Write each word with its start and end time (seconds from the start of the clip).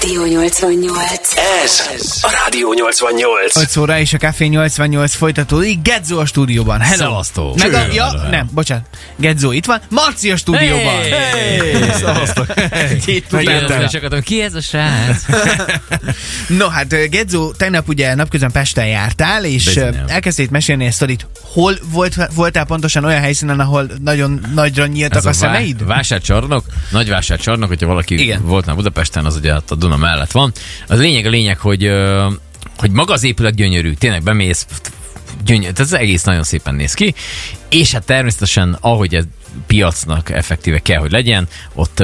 Rádió 0.00 0.24
88. 0.26 1.32
Ez 1.64 1.80
a 2.22 2.30
Rádió 2.44 2.72
88. 2.72 3.54
8 3.54 3.76
óra 3.76 3.98
és 3.98 4.12
a 4.12 4.16
Café 4.18 4.46
88 4.46 5.14
folytatódik. 5.14 5.82
Gedzo 5.82 6.18
a 6.18 6.26
stúdióban. 6.26 6.80
Hello. 6.80 6.96
Szevasztok. 6.96 7.56
Meg 7.58 7.72
a, 7.74 7.86
ja, 7.92 8.12
nem, 8.30 8.48
bocsánat. 8.52 8.84
Gedzo 9.16 9.52
itt 9.52 9.64
van. 9.64 9.80
Marci 9.90 10.30
a 10.30 10.36
stúdióban. 10.36 10.94
Hey! 11.02 11.90
Szevasztok. 11.92 12.46
Megjöttem. 13.30 13.64
utána. 13.64 13.82
És 13.84 13.94
akartam, 13.94 14.20
ki 14.20 14.40
ez 14.42 14.54
a 14.54 14.60
srác? 14.60 15.22
No, 16.48 16.68
hát 16.68 17.10
Gedzo, 17.10 17.50
tegnap 17.52 17.88
ugye 17.88 18.14
napközben 18.14 18.50
Pesten 18.50 18.86
jártál, 18.86 19.44
és 19.44 19.64
Bizonyám. 19.64 20.04
elkezdték 20.06 20.50
mesélni 20.50 20.84
ezt 20.84 20.96
sztorit. 20.96 21.26
Hol 21.40 21.74
volt, 21.92 22.16
voltál 22.34 22.64
pontosan 22.64 23.04
olyan 23.04 23.20
helyszínen, 23.20 23.60
ahol 23.60 23.90
nagyon 24.02 24.40
nagyra 24.54 24.86
nyíltak 24.86 25.24
a, 25.24 25.32
szemeid? 25.32 25.78
Vá- 25.78 25.88
vásárcsarnok, 25.96 26.64
nagy 26.90 27.08
vásárcsarnok, 27.08 27.68
hogyha 27.68 27.86
valaki 27.86 28.14
Igen. 28.22 28.46
Volt 28.46 28.66
már 28.66 28.76
Budapesten, 28.76 29.24
az 29.24 29.36
ugye 29.36 29.52
a 29.52 29.62
Duna 29.84 29.96
mellett 29.96 30.32
van. 30.32 30.52
Az 30.88 30.98
lényeg 30.98 31.26
a 31.26 31.30
lényeg, 31.30 31.58
hogy, 31.58 31.90
hogy 32.76 32.90
maga 32.90 33.12
az 33.12 33.24
épület 33.24 33.54
gyönyörű, 33.54 33.92
tényleg 33.92 34.22
bemész, 34.22 34.66
gyönyörű, 35.44 35.72
ez 35.76 35.92
egész 35.92 36.22
nagyon 36.22 36.42
szépen 36.42 36.74
néz 36.74 36.94
ki, 36.94 37.14
és 37.68 37.92
hát 37.92 38.04
természetesen, 38.04 38.76
ahogy 38.80 39.14
ez 39.14 39.24
piacnak 39.66 40.30
effektíve 40.30 40.78
kell, 40.78 40.98
hogy 40.98 41.10
legyen, 41.10 41.48
ott 41.74 41.98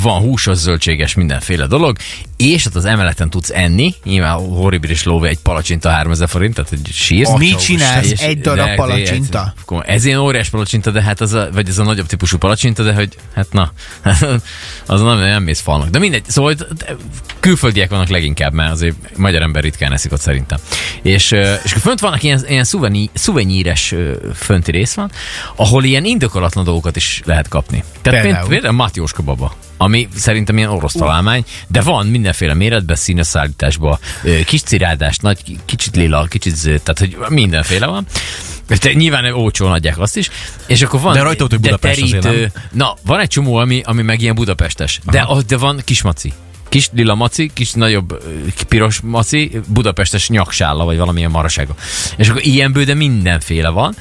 van 0.00 0.20
húsos, 0.20 0.56
zöldséges, 0.56 1.14
mindenféle 1.14 1.66
dolog, 1.66 1.96
és 2.36 2.66
ott 2.66 2.74
az 2.74 2.84
emeleten 2.84 3.30
tudsz 3.30 3.50
enni, 3.50 3.94
nyilván 4.04 4.36
horribilis 4.36 5.04
lóvé 5.04 5.28
egy 5.28 5.38
palacsinta 5.38 5.90
3000 5.90 6.28
forint, 6.28 6.54
tehát 6.54 6.72
egy 6.72 6.88
sírsz. 6.92 7.36
Mit 7.36 7.58
csinálsz? 7.58 8.10
És- 8.10 8.20
Egy 8.20 8.40
darab 8.40 8.74
palacsinta? 8.74 9.54
Ez, 9.84 10.04
ilyen 10.04 10.18
óriás 10.18 10.48
palacsinta, 10.48 10.90
de 10.90 11.02
hát 11.02 11.20
az 11.20 11.32
a, 11.32 11.48
vagy 11.52 11.68
ez 11.68 11.78
a 11.78 11.82
nagyobb 11.84 12.06
típusú 12.06 12.38
palacsinta, 12.38 12.82
de 12.82 12.94
hogy, 12.94 13.16
hát 13.34 13.46
na, 13.52 13.72
az 14.86 15.00
nem, 15.00 15.18
nem 15.18 15.42
mész 15.42 15.60
falnak. 15.60 15.88
De 15.88 15.98
mindegy, 15.98 16.24
szóval 16.26 16.54
hogy 16.54 16.66
külföldiek 17.40 17.90
vannak 17.90 18.08
leginkább, 18.08 18.52
mert 18.52 18.72
azért 18.72 19.16
magyar 19.16 19.42
ember 19.42 19.62
ritkán 19.62 19.92
eszik 19.92 20.12
ott 20.12 20.20
szerintem. 20.20 20.58
És, 21.02 21.32
és 21.64 21.72
fönt 21.72 22.00
vannak 22.00 22.22
ilyen, 22.22 22.44
ilyen 22.48 22.64
ö, 23.92 24.12
fönti 24.34 24.70
rész 24.70 24.94
van, 24.94 25.10
ahol 25.56 25.84
ilyen 25.84 26.04
indokolatlan 26.04 26.64
dolgokat 26.76 26.96
is 26.96 27.22
lehet 27.24 27.48
kapni. 27.48 27.84
Tehát 28.02 28.22
Például? 28.22 28.48
például, 28.48 28.74
Mátyóska 28.74 29.22
baba 29.22 29.54
ami 29.78 30.08
szerintem 30.14 30.56
ilyen 30.56 30.70
orosz 30.70 30.92
találmány, 30.92 31.44
de 31.68 31.80
van 31.80 32.06
mindenféle 32.06 32.54
méretben, 32.54 32.96
színes 32.96 33.26
szállításban, 33.26 33.98
ö, 34.22 34.40
kis 34.44 34.62
cirádás, 34.62 35.16
nagy, 35.18 35.42
ki- 35.42 35.58
kicsit 35.64 35.96
lila, 35.96 36.24
kicsit 36.24 36.54
zöld, 36.56 36.82
tehát 36.82 36.98
hogy 36.98 37.16
mindenféle 37.34 37.86
van. 37.86 38.06
Te, 38.66 38.92
nyilván 38.92 39.24
olcsón 39.24 39.72
adják 39.72 39.98
azt 39.98 40.16
is. 40.16 40.30
És 40.66 40.82
akkor 40.82 41.00
van 41.00 41.12
De 41.12 41.22
rajta 41.22 41.46
hogy 41.48 41.60
Budapest 41.60 42.02
azért 42.02 42.22
nem. 42.22 42.48
Na, 42.72 42.94
van 43.04 43.20
egy 43.20 43.28
csomó, 43.28 43.54
ami, 43.56 43.82
ami 43.84 44.02
meg 44.02 44.20
ilyen 44.20 44.34
budapestes. 44.34 45.00
De, 45.10 45.26
de 45.46 45.56
van 45.56 45.80
kismaci. 45.84 46.32
Kis 46.68 46.88
lila 46.92 47.14
maci, 47.14 47.50
kis 47.54 47.72
nagyobb 47.72 48.22
piros 48.68 49.00
maci, 49.00 49.60
budapestes 49.66 50.28
nyaksálla, 50.28 50.84
vagy 50.84 50.96
valamilyen 50.96 51.30
marasága. 51.30 51.74
És 52.16 52.28
akkor 52.28 52.46
ilyenből, 52.46 52.84
de 52.84 52.94
mindenféle 52.94 53.68
van. 53.68 53.96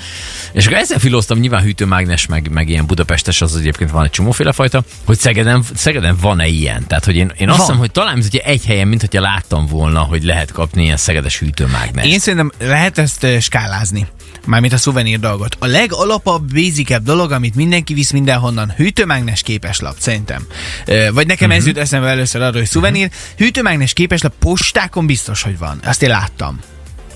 És 0.51 0.65
akkor 0.65 0.77
ezzel 0.77 0.99
filóztam, 0.99 1.39
nyilván 1.39 1.61
hűtőmágnes, 1.61 2.25
meg, 2.25 2.49
meg 2.51 2.69
ilyen 2.69 2.85
budapestes, 2.85 3.41
az 3.41 3.55
egyébként 3.55 3.91
van 3.91 4.03
egy 4.03 4.09
csomóféle 4.09 4.51
fajta, 4.51 4.83
hogy 5.05 5.17
Szegeden, 5.17 5.63
Szegeden 5.75 6.17
van-e 6.21 6.47
ilyen? 6.47 6.87
Tehát, 6.87 7.05
hogy 7.05 7.15
én, 7.15 7.31
én 7.37 7.49
azt 7.49 7.59
hiszem, 7.59 7.77
hogy 7.77 7.91
talán 7.91 8.21
ugye 8.25 8.39
egy 8.39 8.65
helyen, 8.65 8.87
mint 8.87 9.01
hogyha 9.01 9.21
láttam 9.21 9.65
volna, 9.65 9.99
hogy 9.99 10.23
lehet 10.23 10.51
kapni 10.51 10.83
ilyen 10.83 10.97
szegedes 10.97 11.39
hűtőmágnes. 11.39 12.05
Én 12.05 12.19
szerintem 12.19 12.51
lehet 12.59 12.97
ezt 12.97 13.27
skálázni. 13.41 14.07
Mármint 14.45 14.73
a 14.73 14.77
szuvenír 14.77 15.19
dolgot. 15.19 15.55
A 15.59 15.65
legalapabb, 15.65 16.53
basicebb 16.53 17.03
dolog, 17.03 17.31
amit 17.31 17.55
mindenki 17.55 17.93
visz 17.93 18.11
mindenhonnan, 18.11 18.73
hűtőmágnes 18.77 19.41
képeslap, 19.41 19.95
szerintem. 19.99 20.45
Ö, 20.85 21.07
Vagy 21.13 21.27
nekem 21.27 21.49
Mhm. 21.49 21.57
ez 21.57 21.65
jut 21.67 21.77
eszembe 21.77 22.07
először 22.07 22.41
arról, 22.41 22.59
hogy 22.59 22.69
szuvenír. 22.69 23.09
Hűtőmágnes 23.37 23.93
képeslap 23.93 24.33
postákon 24.39 25.05
biztos, 25.05 25.41
hogy 25.41 25.57
van. 25.57 25.79
Azt 25.85 26.01
én 26.01 26.09
láttam. 26.09 26.59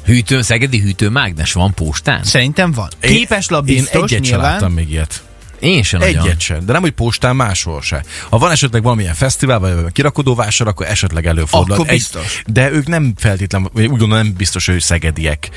Hűtő, 0.06 0.42
szegedi 0.42 0.80
hűtőmágnes 0.80 1.54
van 1.54 1.74
postán? 1.74 2.24
Szerintem 2.24 2.72
van. 2.72 2.88
Képeslap 3.00 3.66
biztos, 3.66 3.94
Én 3.94 4.04
egyet 4.04 4.20
nyilván. 4.22 4.52
láttam 4.52 4.72
még 4.72 4.90
ilyet. 4.90 5.24
Én 5.60 5.84
sem 5.84 6.00
nagyon. 6.00 6.26
Egyet 6.26 6.40
sem. 6.40 6.66
De 6.66 6.72
nem, 6.72 6.82
hogy 6.82 6.92
postán 6.92 7.36
máshol 7.36 7.82
se. 7.82 8.04
Ha 8.30 8.38
van 8.38 8.52
esetleg 8.52 8.84
valamilyen 8.84 9.14
fesztivál, 9.14 9.60
vagy 9.60 9.92
kirakodó 9.92 10.36
vásár, 10.36 10.68
akkor 10.68 10.86
esetleg 10.88 11.26
előfordul. 11.26 11.74
Akkor 11.74 11.88
biztos. 11.88 12.42
de 12.46 12.72
ők 12.72 12.88
nem 12.88 13.14
feltétlenül, 13.18 13.70
vagy 13.74 13.84
úgy 13.84 13.90
gondolom 13.98 14.24
nem 14.24 14.34
biztos, 14.38 14.66
hogy 14.66 14.82
szegediek. 14.82 15.50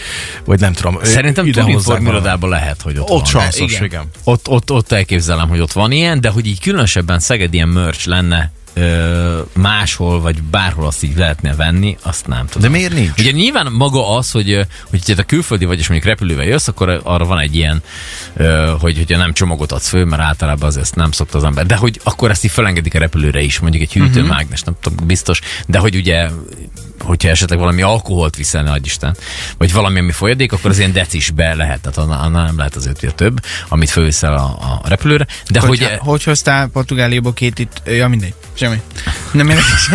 Vagy 0.45 0.61
nem 0.61 0.73
tudom. 0.73 0.99
Szerintem 1.03 1.47
ide 1.47 1.63
hozzák 1.63 1.81
turinformirodában 1.83 2.51
lehet, 2.51 2.83
hogy 2.83 2.99
ott, 2.99 3.11
Ott 3.11 3.31
van. 3.31 3.43
sanszos, 3.43 3.73
igen. 3.73 3.85
igen. 3.85 4.11
Ott, 4.25 4.49
ott, 4.49 4.71
ott 4.71 4.93
elképzelem, 4.93 5.49
hogy 5.49 5.61
ott 5.61 5.73
van 5.73 5.93
ilyen, 5.93 6.21
de 6.21 6.29
hogy 6.29 6.47
így 6.47 6.61
különösebben 6.61 7.19
Szeged 7.19 7.55
ilyen 7.55 7.69
merch 7.69 8.07
lenne 8.07 8.53
ö, 8.75 9.41
máshol, 9.53 10.21
vagy 10.21 10.43
bárhol 10.43 10.87
azt 10.87 11.03
így 11.03 11.17
lehetne 11.17 11.55
venni, 11.55 11.97
azt 12.03 12.27
nem 12.27 12.47
tudom. 12.47 12.63
De 12.63 12.77
miért 12.79 12.93
nincs? 12.93 13.19
Ugye 13.19 13.31
nyilván 13.31 13.73
maga 13.73 14.17
az, 14.17 14.31
hogy, 14.31 14.67
hogy 14.91 15.03
te 15.05 15.23
külföldi 15.23 15.65
vagy, 15.65 15.79
és 15.79 15.89
mondjuk 15.89 16.11
repülővel 16.11 16.45
jössz, 16.45 16.69
akkor 16.69 17.01
arra 17.03 17.25
van 17.25 17.39
egy 17.39 17.57
ilyen, 17.57 17.83
ö, 18.37 18.75
hogy 18.81 18.97
hogyha 18.97 19.19
nem 19.19 19.33
csomagot 19.33 19.73
adsz 19.73 19.89
föl, 19.89 20.05
mert 20.05 20.23
általában 20.23 20.69
az 20.69 20.77
ezt 20.77 20.95
nem 20.95 21.11
szokta 21.13 21.39
az 21.39 21.45
ember. 21.45 21.67
De 21.67 21.77
hogy 21.77 22.01
akkor 22.03 22.31
ezt 22.31 22.45
így 22.45 22.51
felengedik 22.51 22.95
a 22.95 22.99
repülőre 22.99 23.41
is, 23.41 23.59
mondjuk 23.59 23.83
egy 23.83 23.93
hűtőmágnes, 23.93 24.63
nem 24.63 24.75
tudom, 24.81 25.07
biztos. 25.07 25.41
De 25.67 25.79
hogy 25.79 25.97
ugye 25.97 26.29
hogyha 27.03 27.29
esetleg 27.29 27.59
valami 27.59 27.83
alkoholt 27.83 28.37
viszel, 28.37 28.67
adj 28.67 28.87
Isten, 28.87 29.17
vagy 29.59 29.73
valami, 29.73 29.99
ami 29.99 30.13
folyadék, 30.13 30.53
akkor 30.53 30.71
az 30.71 30.79
ilyen 30.79 30.93
decisbe 30.93 31.55
lehet, 31.55 31.81
tehát 31.81 31.99
annál, 31.99 32.45
nem 32.45 32.57
lehet 32.57 32.77
azért 32.77 33.03
ugye 33.03 33.13
több, 33.13 33.41
amit 33.69 33.91
fölviszel 33.91 34.33
a, 34.33 34.45
a 34.45 34.89
repülőre. 34.89 35.27
De 35.49 35.61
hogy, 35.61 35.69
hogy, 35.69 35.89
hogy, 35.89 35.99
hogy 35.99 36.23
hoztál 36.23 36.69
Portugáliából 36.69 37.33
két 37.33 37.59
itt, 37.59 37.83
ja 37.85 38.09
mindegy, 38.09 38.35
semmi. 38.55 38.81
Nem 39.33 39.49
érdekes. 39.49 39.91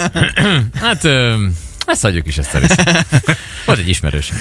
hát 0.80 1.04
ö, 1.04 1.44
ezt 1.86 2.02
hagyjuk 2.02 2.26
is 2.26 2.38
ezt 2.38 2.54
a 2.54 2.58
részt. 2.58 2.82
Volt 3.66 3.78
egy 3.78 3.88
ismerős. 3.88 4.32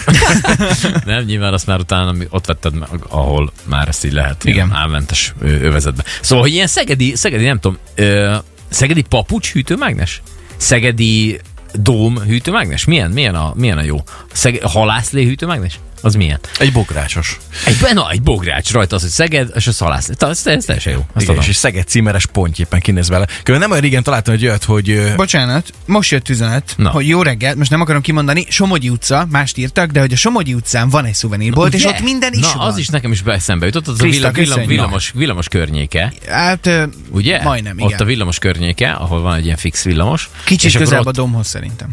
nem, 1.05 1.23
nyilván 1.23 1.53
azt 1.53 1.67
már 1.67 1.79
utána 1.79 2.13
ott 2.29 2.45
vetted, 2.45 2.73
meg, 2.73 2.89
ahol 3.09 3.51
már 3.63 3.87
ezt 3.87 4.05
így 4.05 4.13
lehet. 4.13 4.43
Igen. 4.43 4.71
Álmentes 4.73 5.33
övezetbe. 5.41 6.03
Szóval, 6.21 6.43
hogy 6.43 6.53
ilyen 6.53 6.67
szegedi, 6.67 7.15
szegedi 7.15 7.45
nem 7.45 7.59
tudom, 7.59 7.77
ö, 7.95 8.35
szegedi 8.69 9.01
papucs 9.01 9.51
hűtőmágnes? 9.51 10.21
Szegedi 10.57 11.39
dóm 11.73 12.19
hűtőmágnes? 12.19 12.85
Milyen, 12.85 13.11
milyen, 13.11 13.35
a, 13.35 13.53
milyen 13.55 13.77
a 13.77 13.83
jó? 13.83 14.03
Szeg, 14.31 14.59
halászlé 14.63 15.23
hűtőmágnes? 15.23 15.79
Az 16.05 16.15
milyen? 16.15 16.39
Egy 16.59 16.71
bográcsos. 16.71 17.37
Egy, 17.65 17.93
na, 17.93 18.09
egy 18.11 18.21
bogrács 18.21 18.71
rajta 18.71 18.95
az, 18.95 19.01
hogy 19.01 19.11
Szeged, 19.11 19.51
és 19.55 19.67
a 19.67 19.71
szalászlé. 19.71 20.13
Ta- 20.13 20.29
Ez, 20.29 20.47
ez 20.47 20.65
teljesen 20.65 20.93
jó. 20.93 20.99
Azt 20.99 21.09
Igen, 21.15 21.25
tudom. 21.25 21.41
és 21.41 21.47
egy 21.47 21.55
Szeged 21.55 21.87
címeres 21.87 22.25
pontjéppen 22.25 22.79
kinéz 22.79 23.09
vele. 23.09 23.25
Különben 23.25 23.59
nem 23.59 23.69
olyan 23.69 23.81
régen 23.81 24.03
találtam 24.03 24.33
egy 24.33 24.45
olyat, 24.45 24.63
hogy 24.63 25.13
Bocsánat, 25.15 25.73
most 25.85 26.11
jött 26.11 26.29
üzenet, 26.29 26.73
Na. 26.77 26.89
hogy 26.89 27.07
jó 27.07 27.21
reggelt, 27.21 27.55
most 27.57 27.69
nem 27.69 27.81
akarom 27.81 28.01
kimondani, 28.01 28.45
Somogyi 28.49 28.89
utca, 28.89 29.27
mást 29.31 29.57
írtak, 29.57 29.91
de 29.91 29.99
hogy 29.99 30.13
a 30.13 30.15
Somogyi 30.15 30.53
utcán 30.53 30.89
van 30.89 31.05
egy 31.05 31.13
szuvenírbolt, 31.13 31.73
és 31.73 31.85
ott 31.85 32.01
minden 32.01 32.33
is 32.33 32.39
Na, 32.39 32.57
van. 32.57 32.67
az 32.67 32.77
is 32.77 32.87
nekem 32.87 33.11
is 33.11 33.21
be 33.21 33.33
eszembe 33.33 33.65
jutott, 33.65 33.87
az 33.87 33.93
a 33.99 34.03
Krista, 34.03 34.17
villam, 34.17 34.33
villam, 34.33 34.49
köszönjük. 34.49 34.69
villamos, 34.69 35.11
villamos 35.15 35.47
környéke. 35.47 36.13
Hát, 36.27 36.69
Ugye? 37.09 37.41
Majdnem, 37.43 37.79
Ott 37.79 37.87
igen. 37.89 38.01
a 38.01 38.05
villamos 38.05 38.39
környéke, 38.39 38.91
ahol 38.91 39.21
van 39.21 39.35
egy 39.35 39.45
ilyen 39.45 39.57
fix 39.57 39.83
villamos. 39.83 40.29
kicsit 40.45 40.75
közelebb 40.77 41.05
a 41.05 41.09
ott, 41.09 41.15
domhoz 41.15 41.47
szerintem. 41.47 41.89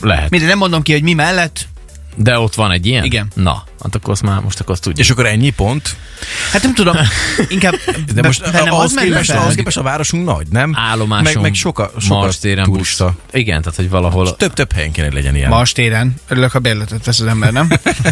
Lehet. 0.00 0.30
Minden 0.30 0.48
nem 0.48 0.58
mondom 0.58 0.82
ki, 0.82 0.92
hogy 0.92 1.02
mi 1.02 1.12
mellett. 1.12 1.66
De 2.16 2.38
ott 2.38 2.54
van 2.54 2.70
egy 2.70 2.86
ilyen? 2.86 3.04
Igen. 3.04 3.28
Na, 3.34 3.64
hát 3.82 3.94
akkor 3.94 4.10
azt 4.12 4.22
már 4.22 4.40
most 4.40 4.60
akkor 4.60 4.72
azt 4.72 4.82
tudjuk. 4.82 5.06
és 5.06 5.10
akkor 5.12 5.26
ennyi 5.26 5.50
pont. 5.50 5.96
Hát 6.52 6.62
nem 6.62 6.74
tudom, 6.74 6.96
inkább 7.48 7.74
De 8.14 8.22
most 8.22 8.42
be- 8.42 8.50
bennem 8.50 8.72
ahhoz 8.74 8.92
az 8.96 9.02
képest, 9.02 9.30
fel. 9.30 9.40
ahhoz 9.40 9.54
képest 9.54 9.76
a 9.76 9.82
városunk 9.82 10.24
nagy, 10.24 10.46
nem? 10.50 10.72
Állomáson, 10.76 11.32
Meg, 11.32 11.42
meg 11.42 11.54
soka, 11.54 11.90
soka 12.00 12.14
Marstéren, 12.14 12.64
turista. 12.64 13.04
busz. 13.04 13.14
Igen, 13.32 13.62
tehát 13.62 13.76
hogy 13.76 13.88
valahol... 13.90 14.36
Több-több 14.36 14.72
helyen 14.72 14.92
kéne, 14.92 15.08
legyen 15.12 15.36
ilyen. 15.36 15.48
Mars 15.48 15.72
téren. 15.72 16.14
Örülök, 16.28 16.50
ha 16.50 16.58
bérletet 16.58 17.04
vesz 17.04 17.20
az 17.20 17.26
ember, 17.26 17.52
nem? 17.52 17.68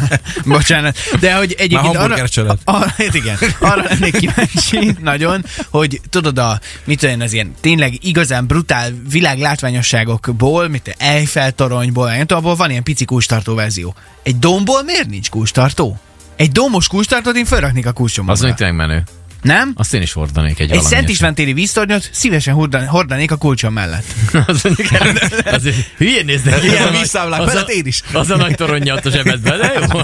Bocsánat. 0.45 0.97
De 1.21 1.35
hogy 1.35 1.53
egyébként 1.59 1.83
Már 1.83 1.85
arra, 1.91 1.99
hamburger 1.99 2.29
család. 2.29 2.59
arra, 2.65 2.89
hát 2.97 3.15
igen, 3.15 3.37
arra 3.61 3.83
lennék 3.89 4.17
kíváncsi 4.17 4.97
nagyon, 5.01 5.45
hogy 5.71 6.01
tudod 6.11 6.39
a, 6.39 6.61
mit 6.85 6.99
tudom 7.01 7.21
az 7.21 7.33
ilyen 7.33 7.55
tényleg 7.61 8.05
igazán 8.05 8.47
brutál 8.47 8.91
világlátványosságokból, 9.11 10.69
mint 10.69 10.95
Eiffel 10.99 11.53
toronyból, 11.53 12.09
nem 12.09 12.19
tudom, 12.19 12.39
abból 12.39 12.55
van 12.57 12.71
ilyen 12.71 12.83
pici 12.83 13.05
kulcstartó 13.05 13.55
verzió. 13.55 13.92
Egy 14.23 14.39
domból 14.39 14.83
miért 14.83 15.09
nincs 15.09 15.31
kulcstartó? 15.31 15.99
Egy 16.37 16.53
domos 16.53 16.87
kulcstartót 16.89 17.37
én 17.37 17.45
felraknék 17.45 17.85
a 17.87 17.89
Az 17.89 17.95
kulcsomóra. 17.95 18.37
még 18.47 18.55
tényleg 18.55 18.77
menő. 18.77 19.03
Nem? 19.43 19.73
Azt 19.77 19.95
én 19.95 20.03
is 20.03 20.13
hordanék 20.13 20.59
egy 20.59 20.71
Egy 20.71 20.81
Szent 20.81 21.09
István 21.09 21.35
téri 21.35 21.53
víztornyot 21.53 22.09
szívesen 22.13 22.55
hordan, 22.55 22.87
hordanék 22.87 23.31
a 23.31 23.37
kulcsom 23.37 23.73
mellett. 23.73 24.05
az, 24.47 24.65
az, 25.45 25.69
hülyén 25.97 26.25
néznek. 26.25 26.63
Ilyen 26.63 26.83
Az 26.95 27.01
az 27.01 27.15
a- 27.15 27.29
mellett 27.45 27.69
én 27.69 27.87
is. 27.87 28.03
Az 28.13 28.31
a 28.31 28.37
nagy 28.37 28.55
toronja 28.55 28.95
ott 28.95 29.07
a 29.07 29.11
zsebedben, 29.11 29.59
de 29.61 29.73
jó. 29.93 30.01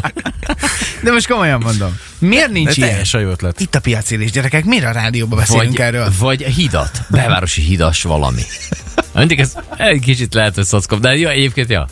De 1.02 1.12
most 1.12 1.29
komolyan 1.29 1.61
mondom. 1.61 1.99
Miért 2.19 2.46
De 2.46 2.52
nincs 2.52 2.76
ilyen? 2.76 2.88
teljesen 2.88 3.20
jó 3.20 3.31
ötlet. 3.31 3.61
Itt 3.61 3.75
a 3.75 3.81
piacélés, 3.81 4.31
gyerekek, 4.31 4.64
miért 4.64 4.85
a 4.85 4.90
rádióban 4.93 5.38
beszélünk 5.38 5.70
Vagy, 5.76 5.81
erről? 5.81 6.12
vagy 6.19 6.43
hidat, 6.43 7.02
belvárosi 7.08 7.62
hidas 7.62 8.02
valami. 8.02 8.43
Mindig 9.14 9.38
ez 9.40 9.52
egy 9.76 10.00
kicsit 10.00 10.35
lehet, 10.35 10.55
hogy 10.55 10.64
szockop, 10.64 11.00
de 11.00 11.14
jó, 11.17 11.29
egyébként, 11.29 11.70
ja, 11.70 11.88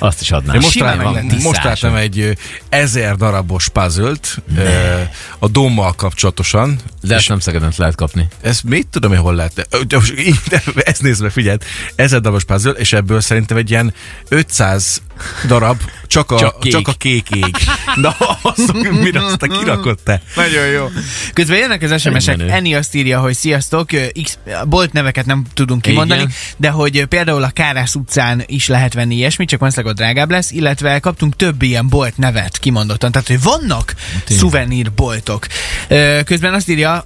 azt 0.00 0.20
is 0.20 0.30
adnám. 0.30 0.54
Én 0.54 0.60
most, 0.60 0.78
lenne. 0.80 1.22
most 1.42 1.64
láttam 1.64 1.94
egy, 1.94 2.36
ezer 2.68 3.16
darabos 3.16 3.68
puzzle-t 3.68 4.42
ö, 4.56 5.00
a 5.38 5.48
dommal 5.48 5.92
kapcsolatosan. 5.92 6.78
De 7.02 7.14
ezt 7.14 7.28
nem 7.28 7.40
Szegeden 7.40 7.72
lehet 7.76 7.94
kapni. 7.94 8.28
ezt 8.40 8.64
mit 8.64 8.86
tudom 8.86 9.12
én, 9.12 9.18
hol 9.18 9.34
lehet. 9.34 9.68
Ezt 10.74 11.02
nézve, 11.02 11.30
figyeld, 11.30 11.62
ezer 11.94 12.20
darabos 12.20 12.44
puzzle, 12.44 12.70
és 12.70 12.92
ebből 12.92 13.20
szerintem 13.20 13.56
egy 13.56 13.70
ilyen 13.70 13.94
500 14.28 15.02
darab 15.46 15.80
csak 16.06 16.30
a, 16.30 16.38
Csak 16.38 16.60
kék. 16.60 16.72
csak 16.72 16.88
a 16.88 16.92
kék 16.92 17.30
ég. 17.30 17.54
Na, 17.94 18.10
azt, 18.42 18.72
mire 18.90 19.24
azt 19.24 19.38
te 19.38 19.46
kirakod 19.46 19.98
te? 20.04 20.22
Nagyon 20.36 20.66
jó. 20.66 20.90
Közben 21.32 21.58
jönnek 21.58 21.82
az 21.82 22.00
SMS-ek, 22.00 22.36
menő. 22.36 22.50
Eni 22.50 22.74
azt 22.74 22.94
írja, 22.94 23.20
hogy 23.20 23.34
sziasztok, 23.34 23.88
X, 24.22 24.38
bolt 24.68 24.92
neveket 24.92 25.26
nem 25.26 25.44
tudunk 25.54 25.82
kimondani, 25.82 26.20
Igen. 26.20 26.32
de 26.56 26.70
hogy 26.70 27.04
például 27.04 27.42
a 27.42 27.50
Kárász 27.50 27.94
utcán 27.94 28.42
is 28.46 28.66
lehet 28.68 28.94
venni 28.94 29.14
ilyesmit, 29.14 29.48
csak 29.48 29.58
valószínűleg 29.60 29.89
ott 29.90 29.96
drágább 29.96 30.30
lesz, 30.30 30.50
illetve 30.50 30.98
kaptunk 30.98 31.36
több 31.36 31.62
ilyen 31.62 31.88
bolt 31.88 32.16
nevet 32.16 32.58
kimondottan, 32.58 33.12
tehát 33.12 33.28
hogy 33.28 33.42
vannak 33.42 33.94
szuvenírboltok. 34.28 35.46
Ö, 35.88 36.20
Közben 36.24 36.54
azt 36.54 36.68
írja 36.68 37.04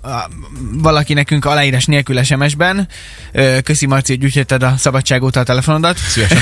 valaki 0.73 1.15
nekünk 1.15 1.45
aláírás 1.45 1.85
nélkül 1.85 2.23
SMS-ben, 2.23 2.89
köszi 3.65 3.87
Marci, 3.87 4.15
hogy 4.15 4.25
úgy 4.25 4.37
jötted 4.37 4.63
a 4.63 4.75
szabadság 4.79 5.23
óta 5.23 5.41
a 5.41 5.43
telefonodat. 5.43 5.99
Szívesen. 5.99 6.39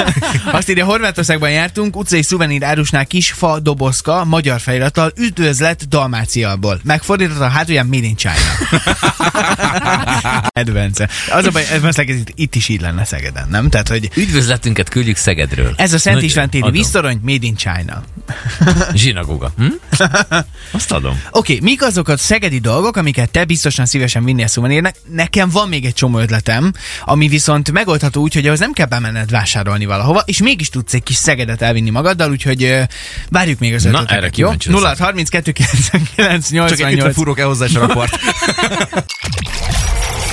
Azt 0.58 0.68
írja, 0.70 0.84
Horvátországban 0.84 1.50
jártunk, 1.50 1.96
utcai 1.96 2.22
szuvenír 2.22 2.64
árusnál 2.64 3.06
kis 3.06 3.30
fa 3.30 3.58
dobozka, 3.60 4.24
magyar 4.24 4.60
felirattal, 4.60 5.12
üdvözlet 5.16 5.88
Dalmáciából. 5.88 6.80
Megfordított 6.84 7.40
a 7.40 7.48
hátulján 7.48 7.86
Made 7.86 8.06
in 8.06 8.16
China. 8.16 8.34
Edvence. 10.52 11.08
Az 11.30 11.44
a 11.44 11.50
baj, 11.50 11.66
ez 11.82 12.08
itt, 12.08 12.32
itt 12.34 12.54
is 12.54 12.68
így 12.68 12.80
lenne 12.80 13.04
Szegeden, 13.04 13.48
nem? 13.48 13.68
Tehát, 13.68 13.88
hogy 13.88 14.10
Üdvözletünket 14.16 14.88
küldjük 14.88 15.16
Szegedről. 15.16 15.74
ez 15.76 15.92
a 15.92 15.98
Szent 15.98 16.22
István 16.22 16.48
adom. 16.52 16.70
víztorony 16.70 17.20
Made 17.22 17.46
in 17.46 17.56
China. 17.56 18.02
Zsinagoga. 18.94 19.52
Hm? 19.56 19.66
Azt 20.70 20.92
adom. 20.92 21.20
Oké, 21.30 21.54
okay, 21.54 21.70
mik 21.70 21.82
azok 21.82 22.08
a 22.08 22.16
szegedi 22.16 22.58
dolgok, 22.58 22.96
amiket 22.96 23.30
te 23.30 23.44
biztosan 23.44 23.86
szívesen 23.86 24.24
vinnél 24.24 24.46
szuvenírnek? 24.46 24.96
Nekem 25.10 25.50
van 25.50 25.68
még 25.68 25.84
egy 25.84 25.94
csomó 25.94 26.18
ötletem, 26.18 26.72
ami 27.04 27.28
viszont 27.28 27.72
megoldható 27.72 28.20
úgy, 28.20 28.34
hogy 28.34 28.46
ahhoz 28.46 28.58
nem 28.58 28.72
kell 28.72 28.86
bemenned 28.86 29.30
vásárolni 29.30 29.84
valahova, 29.84 30.22
és 30.24 30.42
mégis 30.42 30.68
tudsz 30.68 30.94
egy 30.94 31.02
kis 31.02 31.16
Szegedet 31.16 31.62
elvinni 31.62 31.90
magaddal, 31.90 32.30
úgyhogy 32.30 32.76
várjuk 33.28 33.58
még 33.58 33.74
az 33.74 33.82
Na, 33.82 33.88
ötleteket, 33.88 34.16
erre 34.16 34.26
jó? 34.26 34.32
kíváncsi 34.32 34.68
leszek. 34.68 34.82
0 34.82 35.04
32 35.04 35.52
99 35.52 36.48
Csak 36.48 36.70
egy 36.70 36.78
88 36.78 37.14
furok 37.14 37.38
el 37.38 37.46
hozzá. 37.46 37.66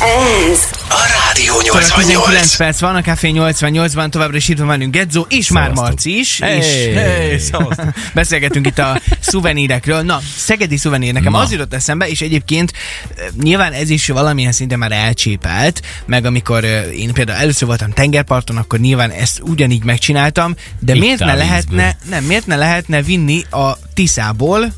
Ez 0.02 0.60
A 0.90 1.04
Rádió 1.26 1.54
Szóval 1.60 1.82
19 1.82 2.08
88. 2.08 2.56
perc 2.56 2.80
van, 2.80 2.96
a 2.96 3.02
Café 3.02 3.32
88-ban 3.34 4.10
továbbra 4.10 4.38
is 4.38 4.48
itt 4.48 4.58
van 4.58 4.68
velünk 4.68 4.94
Gedzo, 4.94 5.26
és 5.30 5.50
már 5.50 5.64
Szevasztok. 5.64 5.88
Marci 5.88 6.20
is. 6.20 6.40
Hey. 6.40 6.58
És 6.58 7.50
Hey, 7.52 7.68
beszélgetünk 8.14 8.68
itt 8.68 8.80
a 8.80 9.02
szuvenírekről. 9.20 10.02
Na, 10.02 10.22
szegedi 10.38 10.78
szuvenír 10.78 11.14
nekem 11.14 11.32
Na. 11.32 11.40
az 11.40 11.52
jutott 11.52 11.74
eszembe, 11.74 12.08
és 12.10 12.22
egyébként 12.22 12.74
eh, 13.16 13.26
nyilván 13.42 13.72
ez 13.72 13.90
is 13.90 14.08
valamilyen 14.08 14.52
szinten 14.52 14.80
már 14.80 14.92
elcsépelt, 14.92 15.82
meg 16.06 16.26
amikor 16.26 16.64
eh, 16.64 17.00
én 17.00 17.14
például 17.14 17.40
először 17.40 17.68
voltam 17.68 17.92
tengerparton, 17.92 18.58
akkor 18.58 18.80
nyilván 18.80 19.10
ezt 19.10 19.42
ugyanígy 19.44 19.84
megcsináltam, 19.84 20.56
de 20.80 20.94
Itt 20.94 21.00
miért 21.00 21.20
ne 21.20 21.36
lehetne, 21.36 21.98
nem, 22.10 22.24
miért 22.24 22.46
ne 22.48 22.56
lehetne 22.56 23.02
vinni 23.02 23.44
a 23.50 23.78
Tiszából 23.94 24.74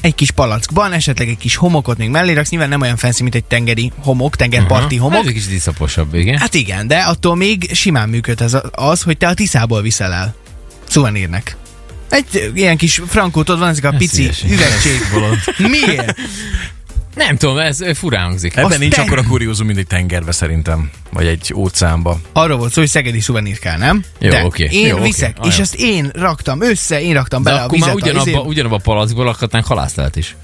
egy 0.00 0.14
kis 0.14 0.30
palackban, 0.30 0.92
esetleg 0.92 1.28
egy 1.28 1.36
kis 1.36 1.56
homokot 1.56 1.96
még 1.96 2.08
mellé 2.08 2.32
raksz, 2.32 2.50
nyilván 2.50 2.68
nem 2.68 2.80
olyan 2.80 2.96
fancy, 2.96 3.22
mint 3.22 3.34
egy 3.34 3.44
tengeri 3.44 3.92
homok, 3.98 4.36
tengerparti 4.36 4.96
homok, 4.96 5.20
Ez 5.20 5.26
egy 5.26 5.32
kicsit 5.32 5.50
diszaposabb, 5.50 6.14
igen. 6.14 6.38
Hát 6.38 6.54
igen, 6.54 6.86
de 6.86 6.98
attól 6.98 7.36
még 7.36 7.74
simán 7.74 8.08
működ 8.08 8.40
az, 8.40 8.60
az 8.70 9.02
hogy 9.02 9.18
te 9.18 9.28
a 9.28 9.34
Tiszából 9.34 9.82
viszel 9.82 10.12
el 10.12 10.34
szuvenírnek. 10.88 11.56
Egy 12.10 12.50
ilyen 12.54 12.76
kis 12.76 13.02
frankótod 13.06 13.58
van, 13.58 13.68
ezek 13.68 13.84
a 13.84 13.92
pici 13.98 14.30
üvegcsék. 14.48 15.00
Miért? 15.58 16.14
Nem 17.16 17.36
tudom, 17.36 17.58
ez 17.58 17.80
furán 17.94 18.24
hangzik. 18.24 18.52
Ebben 18.56 18.70
Azt 18.70 18.78
nincs 18.78 18.94
te- 18.94 19.02
akkor 19.02 19.18
a 19.18 19.22
kuriózum, 19.22 19.66
mint 19.66 19.78
egy 19.78 19.86
tengerbe 19.86 20.32
szerintem. 20.32 20.90
Vagy 21.12 21.26
egy 21.26 21.52
óceánba. 21.54 22.20
Arról 22.32 22.56
volt 22.56 22.72
szó, 22.72 22.80
hogy 22.80 22.90
szegedi 22.90 23.20
szuvenír 23.20 23.58
kell, 23.58 23.78
nem? 23.78 24.04
Jó, 24.18 24.44
oké. 24.44 24.68
Én 24.70 24.86
Jó, 24.86 24.98
viszek, 24.98 25.36
és 25.42 25.48
Ajaj. 25.48 25.60
azt 25.60 25.74
én 25.74 26.10
raktam 26.14 26.60
össze, 26.62 27.02
én 27.02 27.14
raktam 27.14 27.42
De 27.42 27.50
bele 27.50 27.62
a 27.62 27.64
akkor 27.64 27.78
vizet. 27.78 27.94
már 27.94 28.02
a 28.02 28.06
ugyanabba, 28.06 28.30
izé- 28.30 28.44
ugyanabba 28.46 28.76
a 28.76 28.80
palackból 28.82 29.24
lakhatnánk 29.24 29.66
halászlát 29.66 30.16
is. 30.16 30.36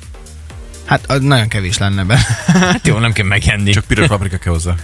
Hát 0.84 1.04
az 1.10 1.20
nagyon 1.20 1.48
kevés 1.48 1.78
lenne 1.78 2.04
be. 2.04 2.18
Hát 2.46 2.86
jó, 2.86 2.98
nem 2.98 3.12
kell 3.12 3.26
megenni. 3.26 3.70
Csak 3.72 3.84
piros 3.84 4.06
paprika 4.06 4.36
kell 4.36 4.52
hozzá. 4.52 4.74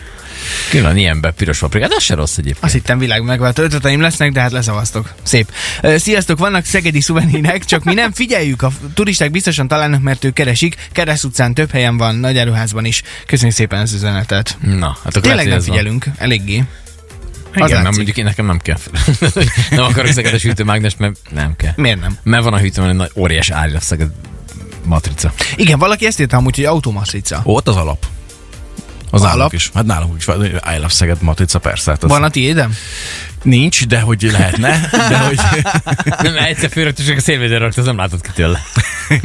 Külön 0.70 0.96
ilyenbe 0.96 1.30
piros 1.30 1.58
paprikát, 1.58 1.92
ez 1.92 2.02
se 2.02 2.14
rossz 2.14 2.36
egyébként. 2.36 2.64
Azt 2.64 2.72
hittem 2.72 2.98
világ 2.98 3.22
megváltó 3.22 3.62
ötleteim 3.62 4.00
lesznek, 4.00 4.32
de 4.32 4.40
hát 4.40 4.52
leszavaztok. 4.52 5.14
Szép. 5.22 5.52
Sziasztok, 5.96 6.38
vannak 6.38 6.64
szegedi 6.64 7.00
szuvenírek, 7.00 7.64
csak 7.64 7.84
mi 7.84 7.94
nem 7.94 8.12
figyeljük, 8.12 8.62
a 8.62 8.70
turisták 8.94 9.30
biztosan 9.30 9.68
találnak, 9.68 10.02
mert 10.02 10.24
ők 10.24 10.34
keresik. 10.34 10.76
Kereszt 10.92 11.24
utcán 11.24 11.54
több 11.54 11.70
helyen 11.70 11.96
van, 11.96 12.14
nagy 12.14 12.38
áruházban 12.38 12.84
is. 12.84 13.02
Köszönjük 13.26 13.56
szépen 13.56 13.80
az 13.80 13.92
üzenetet. 13.92 14.56
Na, 14.60 14.86
hát 14.86 15.16
akkor 15.16 15.20
Tényleg 15.20 15.46
nem 15.46 15.56
ez 15.56 15.66
van. 15.66 15.76
figyelünk, 15.76 16.06
eléggé. 16.18 16.64
Az 17.54 17.70
Igen, 17.70 17.82
nem 17.82 17.92
mondjuk 17.94 18.16
én 18.16 18.24
nekem 18.24 18.46
nem 18.46 18.58
kell. 18.58 18.78
nem 19.70 19.84
akarok 19.84 20.12
szegedes 20.12 20.42
hűtőmágnest, 20.42 20.98
mert 20.98 21.16
nem 21.30 21.56
kell. 21.56 21.72
Miért 21.76 22.00
nem? 22.00 22.18
Mert 22.22 22.44
van 22.44 22.52
a 22.52 22.58
hűtőben 22.58 22.90
egy 22.90 22.96
nagy 22.96 23.10
óriás 23.16 23.50
árja 23.50 23.80
szeged 23.80 24.08
matrica. 24.84 25.32
Igen, 25.56 25.78
valaki 25.78 26.06
ezt 26.06 26.20
írta 26.20 26.36
amúgy, 26.36 26.54
hogy 26.54 26.64
automatrica. 26.64 27.42
Ó, 27.44 27.54
ott 27.54 27.68
az 27.68 27.76
alap. 27.76 28.06
Az 29.10 29.20
Alap? 29.20 29.34
nálunk 29.34 29.52
is. 29.52 29.70
Hát 29.75 29.84
nálunk 29.84 30.14
is 30.19 30.25
van. 30.25 30.44
I 30.44 30.76
love 30.76 30.88
Szeged 30.88 31.22
matrica, 31.22 31.58
persze. 31.58 31.90
Hát 31.90 32.05
az 32.05 32.10
Van 32.10 32.22
a 32.22 32.31
tiédem? 32.31 32.75
Nincs, 33.43 33.87
de 33.87 34.00
hogy 34.00 34.22
lehetne. 34.22 34.88
De 34.90 35.19
hogy... 35.19 35.38
Nem, 36.22 36.37
egyszer 36.37 36.94
és 36.99 37.08
a 37.16 37.20
szélvédőre 37.20 37.58
rakta, 37.58 37.81
az 37.81 37.87
nem 37.87 37.96
látott 37.96 38.20
ki 38.20 38.31
tőle. 38.34 38.60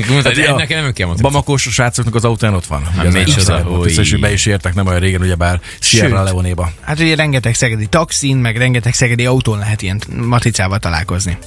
Mondta, 0.09 0.30
hogy 0.30 0.38
ja, 0.38 0.56
nekem 0.56 0.83
nem 0.83 0.94
kell 0.94 1.07
matrica. 1.07 1.30
Bamakós 1.30 1.62
srácoknak 1.62 2.15
az 2.15 2.25
autóján 2.25 2.56
ott 2.56 2.65
van. 2.65 2.81
Ugye 2.81 2.97
Hát 2.97 3.06
az 3.06 3.13
matrica, 3.13 4.01
és 4.01 4.13
új. 4.13 4.19
be 4.19 4.31
is 4.31 4.45
értek 4.45 4.74
nem 4.74 4.88
olyan 4.88 5.00
régen, 5.00 5.21
ugyebár 5.21 5.59
Sierra 5.80 6.24
Leone-ba. 6.24 6.71
Hát 6.81 7.00
ugye 7.00 7.15
rengeteg 7.15 7.56
szegedi 7.56 7.88
taxin, 7.88 8.38
meg 8.38 8.57
rengeteg 8.57 8.94
szegedi 8.94 9.25
autón 9.25 9.57
lehet 9.57 9.81
ilyen 9.81 10.01
matricával 10.15 10.79
találkozni. 10.79 11.38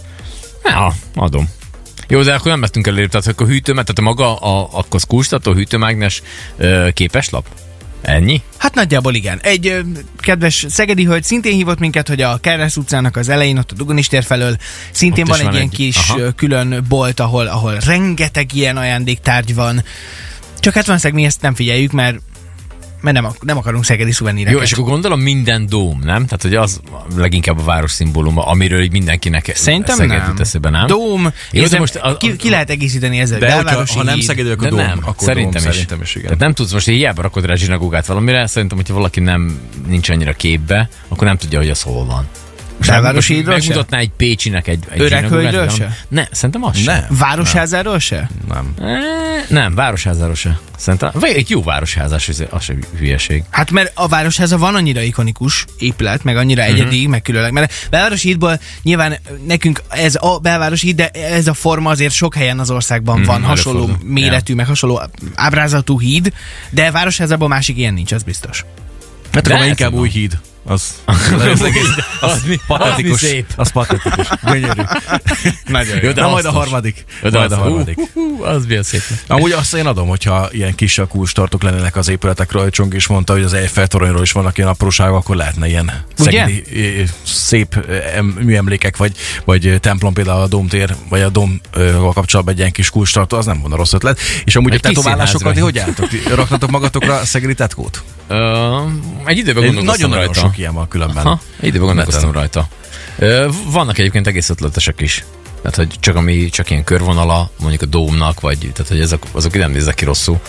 Ja, 0.64 0.94
adom. 1.14 1.48
Jó, 2.08 2.22
de 2.22 2.34
akkor 2.34 2.50
nem 2.50 2.60
vettünk 2.60 2.86
előbb, 2.86 3.10
tehát 3.10 3.26
akkor 3.26 3.46
hűtőmet, 3.46 3.84
tehát 3.84 3.98
a 3.98 4.02
maga 4.02 4.36
a, 4.36 4.68
akkor 4.72 4.94
az 4.94 5.04
kulcstató 5.04 5.52
hűtőmágnes 5.52 6.22
ö, 6.56 6.88
képeslap? 6.92 7.46
Ennyi? 8.06 8.42
Hát 8.56 8.74
nagyjából 8.74 9.14
igen. 9.14 9.38
Egy 9.42 9.66
ö, 9.66 9.80
kedves 10.18 10.66
szegedi 10.68 11.04
hölgy 11.04 11.22
szintén 11.24 11.52
hívott 11.52 11.78
minket, 11.78 12.08
hogy 12.08 12.22
a 12.22 12.36
Keres 12.36 12.76
utcának 12.76 13.16
az 13.16 13.28
elején, 13.28 13.58
ott 13.58 13.70
a 13.70 13.74
Dugonis 13.74 14.06
tér 14.06 14.22
felől 14.24 14.56
szintén 14.90 15.24
Ott 15.24 15.30
van 15.30 15.38
egy 15.38 15.44
van 15.44 15.54
ilyen 15.54 15.66
egy- 15.66 15.76
kis 15.76 15.96
aha. 16.08 16.32
külön 16.36 16.84
bolt, 16.88 17.20
ahol, 17.20 17.46
ahol 17.46 17.76
rengeteg 17.86 18.54
ilyen 18.54 18.76
ajándéktárgy 18.76 19.54
van. 19.54 19.84
Csak 20.60 20.74
hát 20.74 20.86
valószínűleg 20.86 21.22
mi 21.22 21.28
ezt 21.28 21.40
nem 21.40 21.54
figyeljük, 21.54 21.92
mert 21.92 22.18
mert 23.00 23.20
nem, 23.20 23.30
nem 23.40 23.56
akarunk 23.56 23.84
szegedi 23.84 24.12
szuveníreket. 24.12 24.56
Jó, 24.58 24.64
és 24.64 24.72
akkor 24.72 24.84
gondolom 24.84 25.20
minden 25.20 25.66
dóm, 25.66 25.98
nem? 26.04 26.24
Tehát, 26.24 26.42
hogy 26.42 26.54
az 26.54 26.80
leginkább 27.16 27.58
a 27.58 27.62
város 27.62 27.90
szimbóluma, 27.90 28.46
amiről 28.46 28.80
így 28.82 28.92
mindenkinek 28.92 29.52
Szerintem 29.54 29.96
Szeged 29.96 30.18
nem. 30.18 30.34
eszébe, 30.38 30.70
nem? 30.70 30.86
Dóm, 30.86 31.32
Jó, 31.52 31.66
de 31.66 31.78
most 31.78 31.96
a- 31.96 32.16
ki, 32.16 32.36
ki, 32.36 32.50
lehet 32.50 32.70
egészíteni 32.70 33.18
ezzel, 33.18 33.38
De 33.38 33.52
hogyha, 33.52 33.84
ha 33.94 34.02
nem. 34.02 34.20
Szeged, 34.20 34.50
akkor 34.50 34.68
dóm, 34.68 34.78
nem, 34.78 34.98
akkor 35.02 35.28
szerintem 35.28 35.62
dóm, 35.62 35.70
is. 35.70 35.76
Szerintem 35.76 36.00
is, 36.02 36.10
igen. 36.10 36.22
Tehát 36.22 36.38
nem 36.38 36.52
tudsz 36.52 36.72
most 36.72 36.86
hiába 36.86 37.22
rakod 37.22 37.44
rá 37.44 37.54
zsinagógát 37.54 38.06
valamire, 38.06 38.46
szerintem, 38.46 38.76
hogyha 38.76 38.94
valaki 38.94 39.20
nem 39.20 39.58
nincs 39.86 40.08
annyira 40.08 40.32
képbe, 40.32 40.88
akkor 41.08 41.26
nem 41.26 41.36
tudja, 41.36 41.58
hogy 41.58 41.70
az 41.70 41.82
hol 41.82 42.04
van. 42.04 42.26
Most 42.76 42.90
Belvárosi 42.90 43.16
most 43.16 43.28
hídról 43.28 43.60
se? 43.60 43.66
Megmutatná 43.68 43.98
egy 43.98 44.10
Pécsinek 44.16 44.68
egy, 44.68 44.84
egy 44.90 45.00
Öreg 45.00 45.28
hölgyről 45.28 45.68
se? 45.68 45.96
Ne, 46.08 46.24
szerintem 46.30 46.64
az 46.64 46.76
sem. 46.76 46.94
Nem. 46.94 47.16
Városházáról 47.18 47.98
se? 47.98 48.30
Nem. 48.48 48.74
Eh, 48.80 48.86
Nem, 49.48 49.74
városházáról 49.74 50.34
se. 50.34 50.58
Szerintem, 50.76 51.10
vagy 51.14 51.30
egy 51.30 51.50
jó 51.50 51.62
városházás, 51.62 52.28
az, 52.28 52.44
az 52.50 52.62
sem 52.62 52.78
hülyeség. 52.98 53.42
Hát 53.50 53.70
mert 53.70 53.90
a 53.94 54.08
Városháza 54.08 54.58
van 54.58 54.74
annyira 54.74 55.00
ikonikus 55.00 55.64
épület, 55.78 56.24
meg 56.24 56.36
annyira 56.36 56.62
Mhm. 56.62 56.72
egyedi, 56.72 56.96
uh-huh. 56.96 57.10
meg 57.10 57.22
különleg. 57.22 57.52
Mert 57.52 57.72
a 57.72 57.86
belvárosi 57.90 58.28
hídból 58.28 58.60
nyilván 58.82 59.16
nekünk 59.46 59.82
ez 59.88 60.14
a 60.20 60.38
belvárosi 60.38 60.86
híd, 60.86 60.96
de 60.96 61.08
ez 61.08 61.46
a 61.46 61.54
forma 61.54 61.90
azért 61.90 62.12
sok 62.12 62.34
helyen 62.34 62.58
az 62.58 62.70
országban 62.70 63.18
Mhm, 63.18 63.26
van 63.26 63.42
hasonló 63.42 63.82
előfordul. 63.82 64.12
méretű, 64.12 64.54
meg 64.54 64.66
hasonló 64.66 65.02
ábrázatú 65.34 66.00
híd, 66.00 66.32
de 66.70 66.90
Városházában 66.90 67.48
másik 67.48 67.76
ilyen 67.76 67.94
nincs, 67.94 68.12
az 68.12 68.22
biztos. 68.22 68.64
Hát 69.32 69.48
akkor 69.48 69.64
inkább 69.66 69.92
új 69.92 70.08
híd. 70.08 70.38
Az, 70.74 70.94
az, 71.52 71.62
egész, 71.62 71.88
az, 72.20 72.42
mi, 72.46 72.56
patetikus. 72.66 73.12
az 73.12 73.20
mi 73.20 73.28
szép. 73.28 73.46
Az 73.56 73.70
patetikus. 73.70 74.28
Gyönyörű. 74.42 74.82
Nagyon 75.66 75.98
Jó, 76.02 76.12
de 76.12 76.20
Na 76.20 76.28
majd 76.28 76.44
a 76.44 76.50
harmadik. 76.50 77.04
Jó, 77.22 77.28
de 77.28 77.38
Majd 77.38 77.52
a 77.52 77.54
az, 77.54 77.60
harmadik. 77.60 77.98
az 78.40 78.66
milyen 78.66 78.82
szép. 78.82 79.02
Amúgy 79.26 79.52
azt 79.52 79.74
én 79.74 79.86
adom, 79.86 80.08
hogyha 80.08 80.48
ilyen 80.50 80.74
kis 80.74 81.00
kulcstartók 81.08 81.62
lennének 81.62 81.96
az 81.96 82.08
épületekről, 82.08 82.62
hogy 82.62 82.70
Csong 82.70 82.94
is 82.94 83.06
mondta, 83.06 83.32
hogy 83.32 83.42
az 83.42 83.52
Eiffel 83.52 83.86
toronyról 83.86 84.22
is 84.22 84.32
vannak 84.32 84.58
ilyen 84.58 84.70
apróságok, 84.70 85.16
akkor 85.16 85.36
lehetne 85.36 85.66
ilyen 85.68 85.92
szegedi, 86.14 86.64
szép 87.36 87.86
műemlékek, 88.40 88.96
vagy, 88.96 89.12
vagy 89.44 89.78
templom 89.80 90.12
például 90.12 90.40
a 90.40 90.46
Domtér, 90.46 90.94
vagy 91.08 91.20
a 91.20 91.28
Domval 91.28 92.12
kapcsolatban 92.12 92.54
egy 92.54 92.60
ilyen 92.60 92.72
kis 92.72 92.90
kulcstartó, 92.90 93.36
az 93.36 93.46
nem 93.46 93.60
volna 93.60 93.76
rossz 93.76 93.92
ötlet. 93.92 94.18
És 94.44 94.56
amúgy 94.56 94.72
Egy 94.72 94.78
a 94.78 94.88
tetoválásokat, 94.88 95.54
ti 95.54 95.60
hogy 95.60 95.78
álltok? 95.78 96.08
Raknatok 96.34 96.70
magatokra 96.70 97.24
szegedi 97.24 97.54
tetkót? 97.54 98.02
Ö, 98.28 98.78
egy 99.24 99.38
időben 99.38 99.64
gondolkoztam 99.64 100.10
Nagyon-nagyon 100.10 100.24
rajta. 100.24 100.40
sok 100.40 100.58
ilyen 100.58 100.74
van 100.74 100.88
különben. 100.88 101.24
Ha, 101.24 101.40
egy 101.60 101.66
időben 101.66 101.86
gondolkoztam 101.86 102.32
rajta. 102.32 102.68
Ö, 103.18 103.48
vannak 103.70 103.98
egyébként 103.98 104.26
egész 104.26 104.48
ötletesek 104.48 105.00
is. 105.00 105.24
Tehát, 105.62 105.76
hogy 105.76 106.00
csak 106.00 106.16
ami 106.16 106.48
csak 106.48 106.70
ilyen 106.70 106.84
körvonala, 106.84 107.50
mondjuk 107.60 107.82
a 107.82 107.86
dómnak, 107.86 108.40
vagy 108.40 108.58
tehát, 108.58 108.88
hogy 108.88 109.00
ezek, 109.00 109.22
azok 109.32 109.54
nem 109.54 109.70
néznek 109.70 109.94
ki 109.94 110.04
rosszul. 110.04 110.40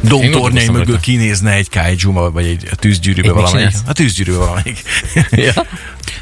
Domtornyai 0.00 0.66
mögül 0.66 0.84
rajta. 0.84 1.00
kinézne 1.00 1.52
egy 1.52 1.68
kaiju 1.70 2.12
vagy 2.30 2.46
egy 2.46 2.68
tűzgyűrűbe 2.74 3.32
valamelyik. 3.32 3.74
A 3.86 3.92
tűzgyűrűbe 3.92 4.38
valamelyik. 4.38 4.82
Ja. 5.30 5.52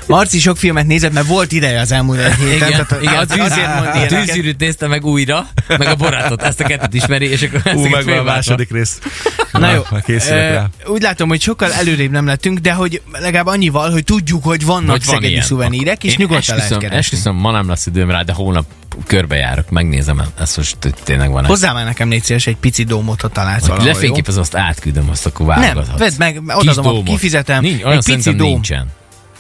Marci 0.07 0.39
sok 0.39 0.57
filmet 0.57 0.87
nézett, 0.87 1.13
mert 1.13 1.27
volt 1.27 1.53
ideje 1.53 1.81
az 1.81 1.93
elmúlt 1.93 2.19
egy 2.19 2.35
héten. 2.35 2.69
Igen, 2.69 2.71
tehát 2.87 3.03
igen, 3.03 3.15
az, 3.15 3.31
azért 3.31 3.75
mond 3.75 3.87
a 3.87 3.95
ilyeneket. 3.95 4.09
tűzgyűrűt 4.25 4.59
nézte 4.59 4.87
meg 4.87 5.05
újra, 5.05 5.47
meg 5.69 5.87
a 5.87 5.95
barátot, 5.95 6.43
ezt 6.43 6.61
a 6.61 6.65
kettőt 6.65 6.95
ismeri, 6.95 7.27
és 7.27 7.43
akkor 7.43 7.75
Ú, 7.75 7.87
meg 7.87 8.09
a 8.09 8.23
második 8.23 8.71
rész. 8.73 8.99
Na 9.53 9.73
jó, 9.73 9.83
ö, 10.07 10.17
rá. 10.29 10.67
úgy 10.87 11.03
látom, 11.03 11.29
hogy 11.29 11.41
sokkal 11.41 11.73
előrébb 11.73 12.11
nem 12.11 12.27
lettünk, 12.27 12.59
de 12.59 12.73
hogy 12.73 13.03
legalább 13.13 13.47
annyival, 13.47 13.91
hogy 13.91 14.05
tudjuk, 14.05 14.45
hogy 14.45 14.65
vannak 14.65 14.91
Hogy 14.91 15.05
van 15.05 15.15
szegedi 15.15 15.41
szuvenírek, 15.41 16.05
és 16.05 16.11
Én 16.13 16.17
nyugodtan 16.19 16.43
lehet 16.47 16.59
esküszöm, 16.61 16.79
keresni. 16.79 16.99
esküszöm, 16.99 17.37
ma 17.37 17.51
nem 17.53 17.69
lesz 17.69 17.87
időm 17.87 18.11
rá, 18.11 18.23
de 18.23 18.33
hónap 18.33 18.65
körbejárok, 19.07 19.71
megnézem 19.71 20.23
ezt 20.41 20.57
most 20.57 20.77
tényleg 21.05 21.31
van 21.31 21.45
Hozzá 21.45 21.73
már 21.73 21.85
nekem 21.85 22.09
légy 22.09 22.23
szíves 22.23 22.47
egy 22.47 22.57
pici 22.57 22.85
dómot, 22.85 23.21
ha 23.21 23.29
találsz 23.29 23.61
Hogy 23.61 23.69
valahol, 23.69 23.89
jó? 23.89 23.95
lefényképezem, 23.95 24.41
azt 24.41 24.57
átküldöm, 24.57 25.11
azt 25.11 25.27
akkor 25.27 25.47
Nem, 25.47 25.59
válogathatsz. 25.61 25.99
vedd 25.99 26.13
meg, 26.19 26.57
odaadom, 26.57 26.97
a- 26.99 27.03
kifizetem, 27.03 27.61
Nincs, 27.63 27.85
olyan 27.85 27.97
egy 28.07 28.15
pici 28.15 28.33
dóm. 28.35 28.49
nincsen. 28.49 28.87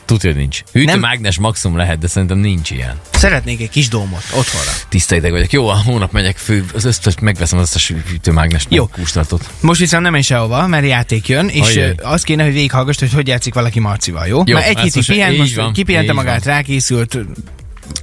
Tudja, 0.04 0.30
hogy 0.30 0.38
nincs. 0.38 0.62
Hűtőmágnes 0.72 1.38
maximum 1.38 1.76
lehet, 1.76 1.98
de 1.98 2.06
szerintem 2.06 2.38
nincs 2.38 2.70
ilyen. 2.70 2.94
Szeretnék 3.10 3.60
egy 3.60 3.68
kis 3.70 3.88
dómot 3.88 4.22
otthonra. 4.36 4.70
Tiszta 4.88 5.14
ideg 5.16 5.30
vagyok. 5.30 5.52
Jó, 5.52 5.68
a 5.68 5.82
hónap 5.84 6.12
megyek 6.12 6.36
fő, 6.36 6.64
az 6.74 6.84
összes, 6.84 7.14
megveszem 7.20 7.58
az 7.58 7.64
összes 7.64 7.92
hűtőmágnes 8.10 8.66
Jó. 8.68 8.86
kústartot. 8.86 9.50
Most 9.60 9.80
viszont 9.80 10.02
nem 10.02 10.14
is 10.14 10.26
sehova, 10.26 10.66
mert 10.66 10.86
játék 10.86 11.28
jön, 11.28 11.48
és 11.48 11.66
Ajaj. 11.76 11.94
azt 12.02 12.24
kéne, 12.24 12.42
hogy 12.44 12.52
végighallgass, 12.52 12.98
hogy 12.98 13.12
hogy 13.12 13.26
játszik 13.26 13.54
valaki 13.54 13.80
Marcival, 13.80 14.26
jó? 14.26 14.42
Jó, 14.46 14.54
Már 14.54 14.64
egy 14.64 14.76
ez 14.76 14.82
hétig 14.82 14.94
most 14.96 15.08
pihent, 15.12 15.38
most 15.38 15.72
kipihente 15.72 16.12
magát, 16.12 16.44
van. 16.44 16.54
rákészült. 16.54 17.18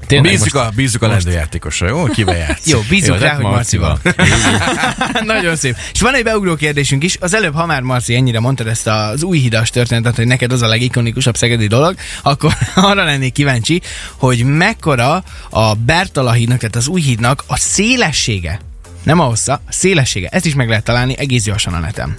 Tényleg 0.07 0.31
Bízzuk 0.31 0.53
most- 0.53 0.65
a, 0.65 0.71
bízzuk 0.75 1.01
a 1.01 1.07
lendőjátékosra, 1.07 1.87
jó? 1.87 2.03
Kivel 2.03 2.37
játsz? 2.47 2.67
Jó, 2.67 2.79
bízunk 2.89 3.19
Jó, 3.19 3.25
rá, 3.25 3.29
tehát 3.29 3.35
hogy 3.35 3.51
Marcival. 3.51 3.99
Marcival. 4.03 5.21
Nagyon 5.33 5.55
szép. 5.55 5.75
És 5.93 6.01
van 6.01 6.13
egy 6.15 6.23
beugró 6.23 6.55
kérdésünk 6.55 7.03
is. 7.03 7.17
Az 7.19 7.33
előbb, 7.33 7.53
ha 7.55 7.65
már 7.65 7.81
Marci 7.81 8.15
ennyire 8.15 8.39
mondtad 8.39 8.67
ezt 8.67 8.87
az 8.87 9.23
új 9.23 9.37
hidas 9.37 9.69
történetet, 9.69 10.15
hogy 10.15 10.27
neked 10.27 10.51
az 10.51 10.61
a 10.61 10.67
legikonikusabb 10.67 11.37
szegedi 11.37 11.67
dolog, 11.67 11.95
akkor 12.21 12.53
arra 12.75 13.03
lennék 13.03 13.33
kíváncsi, 13.33 13.81
hogy 14.17 14.43
mekkora 14.43 15.23
a 15.49 15.73
Bertala 15.73 16.31
hídnak, 16.31 16.57
tehát 16.57 16.75
az 16.75 16.87
új 16.87 17.01
hídnak 17.01 17.43
a 17.47 17.57
szélessége. 17.57 18.59
Nem 19.03 19.19
a 19.19 19.23
hossza, 19.23 19.53
a 19.53 19.71
szélessége. 19.71 20.27
Ezt 20.31 20.45
is 20.45 20.53
meg 20.55 20.67
lehet 20.69 20.83
találni 20.83 21.15
egész 21.17 21.43
gyorsan 21.43 21.73
a 21.73 21.79
neten. 21.79 22.17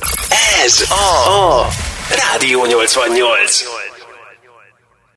Ez 0.64 0.84
a, 0.88 1.60
a 1.60 1.68
Rádió 2.32 2.66
88. 2.66 3.62